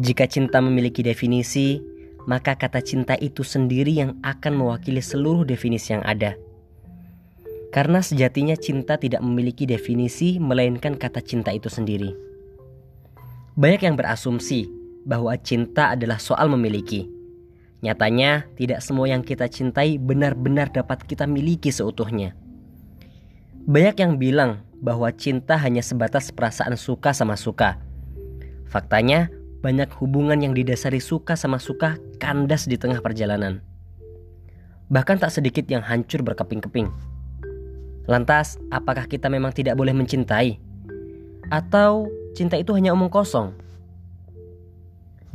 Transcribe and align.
Jika 0.00 0.24
cinta 0.24 0.64
memiliki 0.64 1.04
definisi, 1.04 1.76
maka 2.24 2.56
kata 2.56 2.80
cinta 2.80 3.20
itu 3.20 3.44
sendiri 3.44 3.92
yang 3.92 4.16
akan 4.24 4.56
mewakili 4.56 5.04
seluruh 5.04 5.44
definisi 5.44 5.92
yang 5.92 6.00
ada. 6.08 6.40
Karena 7.68 8.00
sejatinya 8.00 8.56
cinta 8.56 8.96
tidak 8.96 9.20
memiliki 9.20 9.68
definisi, 9.68 10.40
melainkan 10.40 10.96
kata 10.96 11.20
cinta 11.20 11.52
itu 11.52 11.68
sendiri. 11.68 12.16
Banyak 13.60 13.84
yang 13.84 14.00
berasumsi 14.00 14.72
bahwa 15.04 15.36
cinta 15.36 15.92
adalah 15.92 16.16
soal 16.16 16.48
memiliki. 16.48 17.04
Nyatanya, 17.84 18.48
tidak 18.56 18.80
semua 18.80 19.04
yang 19.04 19.20
kita 19.20 19.52
cintai 19.52 20.00
benar-benar 20.00 20.72
dapat 20.72 21.04
kita 21.04 21.28
miliki 21.28 21.68
seutuhnya. 21.68 22.32
Banyak 23.68 23.96
yang 24.00 24.16
bilang 24.16 24.64
bahwa 24.80 25.12
cinta 25.12 25.60
hanya 25.60 25.84
sebatas 25.84 26.32
perasaan 26.32 26.80
suka 26.80 27.12
sama 27.12 27.36
suka. 27.36 27.76
Faktanya, 28.68 29.28
banyak 29.60 29.92
hubungan 30.00 30.40
yang 30.40 30.56
didasari 30.56 31.00
suka 31.00 31.36
sama 31.36 31.60
suka 31.60 32.00
kandas 32.16 32.64
di 32.64 32.80
tengah 32.80 33.04
perjalanan. 33.04 33.60
Bahkan 34.88 35.20
tak 35.20 35.30
sedikit 35.30 35.68
yang 35.68 35.84
hancur 35.84 36.24
berkeping-keping. 36.24 36.90
Lantas, 38.08 38.58
apakah 38.74 39.06
kita 39.06 39.30
memang 39.30 39.54
tidak 39.54 39.78
boleh 39.78 39.94
mencintai? 39.94 40.58
Atau 41.52 42.10
cinta 42.34 42.58
itu 42.58 42.74
hanya 42.74 42.90
omong 42.96 43.12
kosong? 43.12 43.54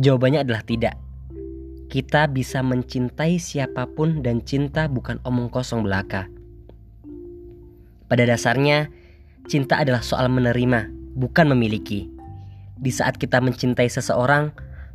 Jawabannya 0.00 0.42
adalah 0.42 0.66
tidak. 0.66 0.98
Kita 1.86 2.26
bisa 2.26 2.64
mencintai 2.66 3.38
siapa 3.38 3.86
pun 3.86 4.26
dan 4.26 4.42
cinta 4.42 4.90
bukan 4.90 5.22
omong 5.22 5.46
kosong 5.52 5.86
belaka. 5.86 6.26
Pada 8.10 8.26
dasarnya, 8.26 8.90
cinta 9.46 9.78
adalah 9.78 10.02
soal 10.02 10.26
menerima, 10.26 10.90
bukan 11.14 11.46
memiliki. 11.54 12.13
Di 12.78 12.90
saat 12.90 13.18
kita 13.18 13.38
mencintai 13.38 13.86
seseorang, 13.86 14.50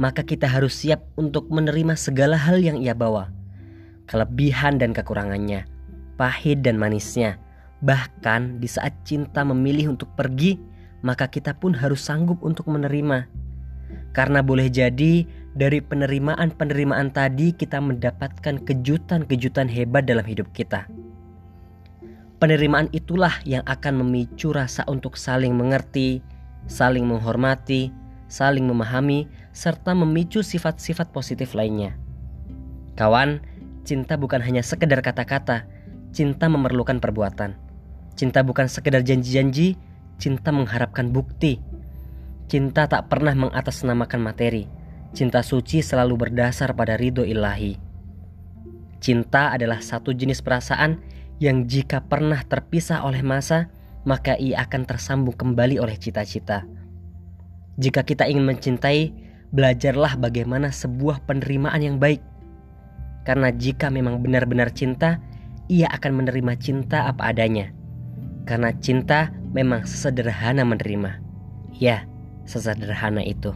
maka 0.00 0.24
kita 0.26 0.48
harus 0.48 0.74
siap 0.74 1.04
untuk 1.14 1.50
menerima 1.52 1.94
segala 1.94 2.38
hal 2.38 2.58
yang 2.58 2.80
ia 2.80 2.96
bawa. 2.96 3.30
Kelebihan 4.10 4.80
dan 4.80 4.90
kekurangannya, 4.90 5.68
pahit 6.18 6.66
dan 6.66 6.80
manisnya, 6.80 7.38
Bahkan 7.80 8.60
di 8.60 8.68
saat 8.68 8.92
cinta 9.08 9.40
memilih 9.40 9.96
untuk 9.96 10.12
pergi, 10.12 10.60
maka 11.00 11.32
kita 11.32 11.56
pun 11.56 11.72
harus 11.72 12.04
sanggup 12.04 12.44
untuk 12.44 12.68
menerima. 12.68 13.24
Karena 14.12 14.44
boleh 14.44 14.68
jadi 14.68 15.24
dari 15.56 15.80
penerimaan-penerimaan 15.80 17.10
tadi 17.10 17.56
kita 17.56 17.80
mendapatkan 17.80 18.60
kejutan-kejutan 18.68 19.66
hebat 19.72 20.04
dalam 20.04 20.22
hidup 20.28 20.52
kita. 20.52 20.86
Penerimaan 22.40 22.88
itulah 22.92 23.32
yang 23.44 23.64
akan 23.64 24.04
memicu 24.04 24.52
rasa 24.52 24.84
untuk 24.88 25.16
saling 25.16 25.56
mengerti, 25.56 26.20
saling 26.66 27.06
menghormati, 27.06 27.94
saling 28.26 28.66
memahami, 28.66 29.30
serta 29.50 29.94
memicu 29.94 30.44
sifat-sifat 30.44 31.10
positif 31.10 31.52
lainnya. 31.54 31.96
Kawan, 32.94 33.40
cinta 33.86 34.20
bukan 34.20 34.42
hanya 34.44 34.60
sekedar 34.60 35.00
kata-kata, 35.00 35.66
cinta 36.10 36.46
memerlukan 36.46 37.00
perbuatan. 37.00 37.56
Cinta 38.14 38.44
bukan 38.44 38.68
sekedar 38.68 39.00
janji-janji, 39.00 39.80
cinta 40.20 40.52
mengharapkan 40.52 41.08
bukti. 41.08 41.58
Cinta 42.50 42.84
tak 42.90 43.08
pernah 43.08 43.32
mengatasnamakan 43.32 44.20
materi. 44.20 44.68
Cinta 45.10 45.42
suci 45.42 45.82
selalu 45.82 46.28
berdasar 46.28 46.76
pada 46.76 46.94
ridho 46.94 47.26
ilahi. 47.26 47.78
Cinta 49.00 49.50
adalah 49.50 49.80
satu 49.80 50.12
jenis 50.12 50.44
perasaan 50.44 51.00
yang 51.40 51.64
jika 51.64 52.04
pernah 52.04 52.44
terpisah 52.44 53.02
oleh 53.02 53.24
masa, 53.24 53.72
maka 54.04 54.36
ia 54.36 54.64
akan 54.64 54.88
tersambung 54.88 55.36
kembali 55.36 55.80
oleh 55.80 55.96
cita-cita. 55.96 56.64
Jika 57.80 58.04
kita 58.04 58.28
ingin 58.28 58.44
mencintai, 58.44 59.12
belajarlah 59.50 60.20
bagaimana 60.20 60.68
sebuah 60.70 61.24
penerimaan 61.24 61.80
yang 61.80 61.96
baik. 61.96 62.20
Karena 63.24 63.52
jika 63.52 63.92
memang 63.92 64.20
benar-benar 64.24 64.72
cinta, 64.72 65.20
ia 65.70 65.86
akan 65.92 66.24
menerima 66.24 66.52
cinta 66.58 67.06
apa 67.06 67.30
adanya. 67.30 67.70
Karena 68.48 68.74
cinta 68.80 69.30
memang 69.52 69.86
sesederhana 69.86 70.66
menerima. 70.66 71.20
Ya, 71.76 72.04
sesederhana 72.44 73.22
itu. 73.22 73.54